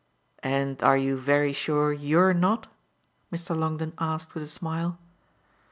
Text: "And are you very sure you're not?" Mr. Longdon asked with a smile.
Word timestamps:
"And 0.41 0.81
are 0.81 0.97
you 0.97 1.15
very 1.15 1.53
sure 1.53 1.93
you're 1.93 2.33
not?" 2.33 2.65
Mr. 3.31 3.55
Longdon 3.55 3.93
asked 3.99 4.33
with 4.33 4.41
a 4.41 4.47
smile. 4.47 4.97